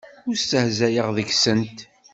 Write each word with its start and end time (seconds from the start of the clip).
Ur 0.27 0.35
stehzayeɣ 0.37 1.07
deg-sent. 1.17 1.77